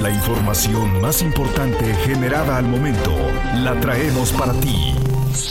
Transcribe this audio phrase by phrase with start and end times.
[0.00, 3.14] La información más importante generada al momento
[3.56, 4.94] la traemos para ti.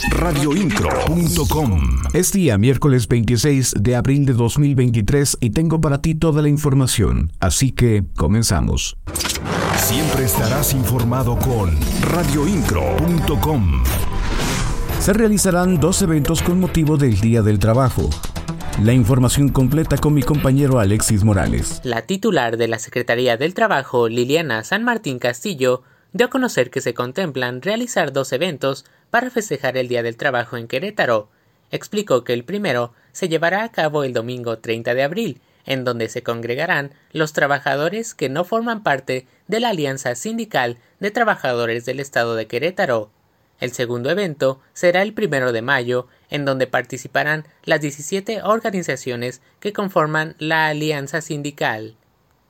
[0.09, 1.81] Radioincro.com
[2.13, 7.31] Es día miércoles 26 de abril de 2023 y tengo para ti toda la información,
[7.39, 8.97] así que comenzamos.
[9.77, 13.83] Siempre estarás informado con radioincro.com.
[14.99, 18.09] Se realizarán dos eventos con motivo del Día del Trabajo.
[18.77, 21.81] La información completa con mi compañero Alexis Morales.
[21.83, 26.79] La titular de la Secretaría del Trabajo, Liliana San Martín Castillo, dio a conocer que
[26.79, 31.27] se contemplan realizar dos eventos para festejar el Día del Trabajo en Querétaro.
[31.71, 36.07] Explicó que el primero se llevará a cabo el domingo 30 de abril, en donde
[36.07, 41.99] se congregarán los trabajadores que no forman parte de la Alianza Sindical de Trabajadores del
[41.99, 43.11] Estado de Querétaro.
[43.59, 49.73] El segundo evento será el primero de mayo, en donde participarán las 17 organizaciones que
[49.73, 51.95] conforman la alianza sindical.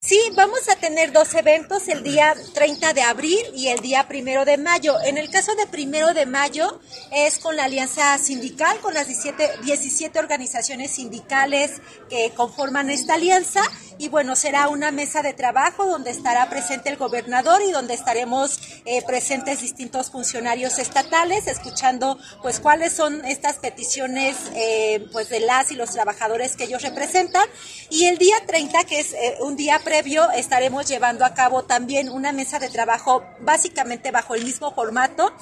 [0.01, 4.45] Sí, vamos a tener dos eventos, el día 30 de abril y el día primero
[4.45, 4.95] de mayo.
[5.03, 6.79] En el caso de primero de mayo
[7.11, 13.61] es con la alianza sindical, con las 17, 17 organizaciones sindicales que conforman esta alianza.
[13.97, 18.57] Y bueno, será una mesa de trabajo donde estará presente el gobernador y donde estaremos
[18.85, 25.73] eh, presentes distintos funcionarios estatales, escuchando pues cuáles son estas peticiones eh, pues de las
[25.73, 27.43] y los trabajadores que ellos representan.
[27.89, 32.09] Y el día 30, que es eh, un día previo estaremos llevando a cabo también
[32.09, 35.33] una mesa de trabajo básicamente bajo el mismo formato.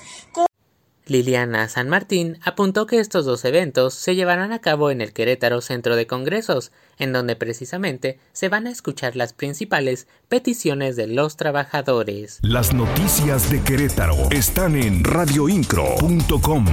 [1.06, 5.60] Liliana San Martín apuntó que estos dos eventos se llevarán a cabo en el Querétaro
[5.60, 11.36] Centro de Congresos, en donde precisamente se van a escuchar las principales peticiones de los
[11.36, 12.40] trabajadores.
[12.42, 16.66] Las noticias de Querétaro están en radioincro.com.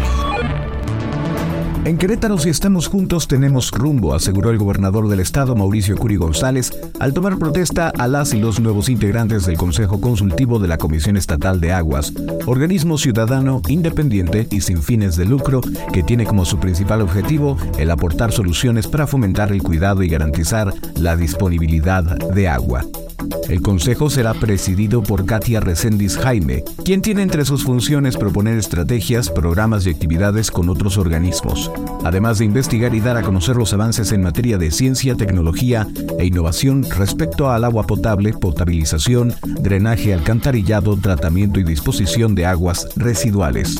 [1.84, 6.72] En Querétaro, si estamos juntos, tenemos rumbo, aseguró el gobernador del estado, Mauricio Curi González,
[6.98, 11.18] al tomar protesta a las y los nuevos integrantes del Consejo Consultivo de la Comisión
[11.18, 12.14] Estatal de Aguas,
[12.46, 15.60] organismo ciudadano independiente y sin fines de lucro
[15.92, 20.72] que tiene como su principal objetivo el aportar soluciones para fomentar el cuidado y garantizar
[20.96, 22.86] la disponibilidad de agua.
[23.48, 29.30] El consejo será presidido por Katia Recendis Jaime, quien tiene entre sus funciones proponer estrategias,
[29.30, 31.70] programas y actividades con otros organismos,
[32.04, 35.86] además de investigar y dar a conocer los avances en materia de ciencia, tecnología
[36.18, 43.76] e innovación respecto al agua potable, potabilización, drenaje, alcantarillado, tratamiento y disposición de aguas residuales.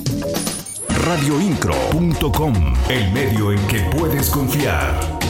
[1.04, 2.54] Radioincro.com,
[2.88, 5.23] el medio en que puedes confiar.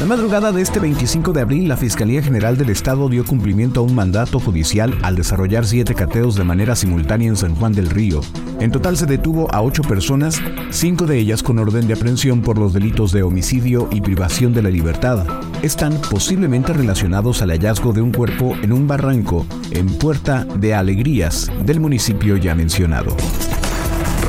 [0.00, 3.82] La madrugada de este 25 de abril, la Fiscalía General del Estado dio cumplimiento a
[3.82, 8.22] un mandato judicial al desarrollar siete cateos de manera simultánea en San Juan del Río.
[8.60, 10.40] En total se detuvo a ocho personas,
[10.70, 14.62] cinco de ellas con orden de aprehensión por los delitos de homicidio y privación de
[14.62, 15.26] la libertad.
[15.60, 21.52] Están posiblemente relacionados al hallazgo de un cuerpo en un barranco en Puerta de Alegrías
[21.62, 23.14] del municipio ya mencionado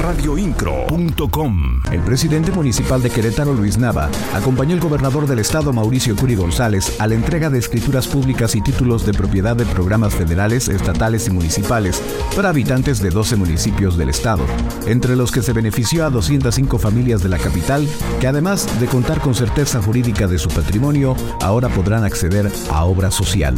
[0.02, 1.82] radioincro.com.
[1.92, 7.00] El presidente municipal de Querétaro, Luis Nava, acompañó al gobernador del estado, Mauricio Curi González,
[7.00, 11.32] a la entrega de escrituras públicas y títulos de propiedad de programas federales, estatales y
[11.32, 12.02] municipales
[12.36, 14.44] para habitantes de 12 municipios del estado,
[14.88, 17.88] entre los que se benefició a 205 familias de la capital,
[18.20, 23.12] que además de contar con certeza jurídica de su patrimonio, ahora podrán acceder a obra
[23.12, 23.56] social.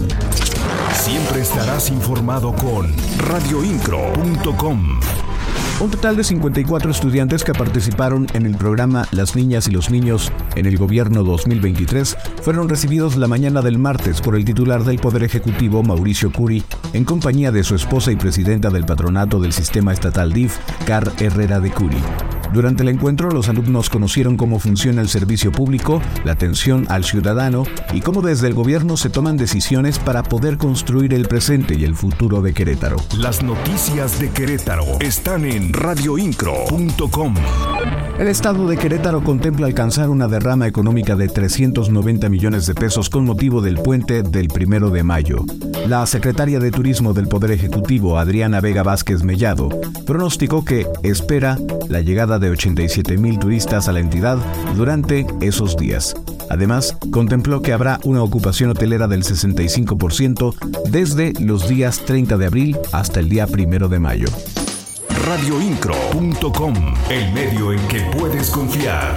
[0.94, 5.00] Siempre estarás informado con radioincro.com.
[5.80, 10.32] Un total de 54 estudiantes que participaron en el programa Las Niñas y los Niños
[10.56, 15.24] en el gobierno 2023 fueron recibidos la mañana del martes por el titular del Poder
[15.24, 16.64] Ejecutivo, Mauricio Curi,
[16.94, 21.60] en compañía de su esposa y presidenta del patronato del sistema estatal DIF, Car Herrera
[21.60, 22.33] de Curi.
[22.54, 27.64] Durante el encuentro, los alumnos conocieron cómo funciona el servicio público, la atención al ciudadano
[27.92, 31.96] y cómo desde el gobierno se toman decisiones para poder construir el presente y el
[31.96, 32.98] futuro de Querétaro.
[33.18, 37.34] Las noticias de Querétaro están en radioincro.com.
[38.20, 43.26] El estado de Querétaro contempla alcanzar una derrama económica de 390 millones de pesos con
[43.26, 45.44] motivo del puente del primero de mayo.
[45.88, 49.70] La secretaria de Turismo del Poder Ejecutivo, Adriana Vega Vázquez Mellado,
[50.06, 51.58] pronosticó que espera
[51.90, 54.38] la llegada de 87 mil turistas a la entidad
[54.76, 56.14] durante esos días.
[56.52, 60.54] Además, contempló que habrá una ocupación hotelera del 65%
[60.90, 64.28] desde los días 30 de abril hasta el día primero de mayo
[65.24, 66.74] radioincro.com,
[67.10, 69.14] el medio en que puedes confiar.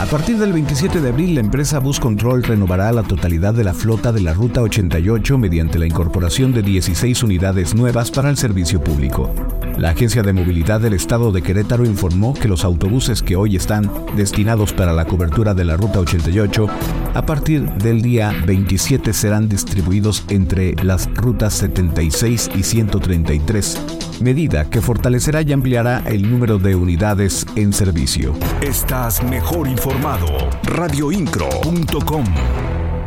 [0.00, 3.74] A partir del 27 de abril, la empresa Bus Control renovará la totalidad de la
[3.74, 8.82] flota de la Ruta 88 mediante la incorporación de 16 unidades nuevas para el servicio
[8.82, 9.30] público.
[9.76, 13.90] La Agencia de Movilidad del Estado de Querétaro informó que los autobuses que hoy están
[14.16, 16.66] destinados para la cobertura de la Ruta 88,
[17.14, 23.80] a partir del día 27 serán distribuidos entre las rutas 76 y 133,
[24.20, 28.34] medida que fortalecerá y ampliará el número de unidades en servicio.
[28.60, 30.26] Estás mejor informado.
[30.64, 32.24] Radioincro.com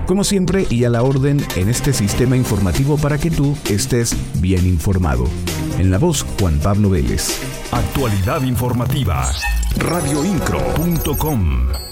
[0.06, 4.68] como siempre y a la orden en este sistema informativo para que tú estés bien
[4.68, 5.25] informado.
[5.80, 7.42] En la voz, Juan Pablo Vélez.
[7.72, 9.30] Actualidad informativa.
[9.78, 11.85] Radioincro.com